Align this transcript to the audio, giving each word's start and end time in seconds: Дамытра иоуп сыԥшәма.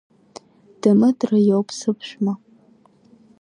Дамытра 0.81 1.37
иоуп 1.47 1.69
сыԥшәма. 1.77 2.33